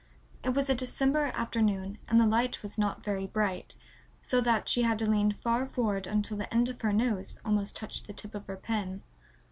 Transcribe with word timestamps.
It 0.43 0.55
was 0.55 0.67
a 0.67 0.73
December 0.73 1.25
afternoon, 1.35 1.99
and 2.07 2.19
the 2.19 2.25
light 2.25 2.63
was 2.63 2.75
not 2.75 3.03
very 3.03 3.27
bright, 3.27 3.75
so 4.23 4.41
that 4.41 4.67
she 4.67 4.81
had 4.81 4.97
to 4.97 5.05
lean 5.07 5.33
far 5.33 5.67
forward 5.67 6.07
until 6.07 6.37
the 6.37 6.51
end 6.51 6.69
of 6.69 6.81
her 6.81 6.91
nose 6.91 7.37
almost 7.45 7.75
touched 7.75 8.07
the 8.07 8.13
tip 8.13 8.33
of 8.33 8.47
her 8.47 8.57
pen. 8.57 9.03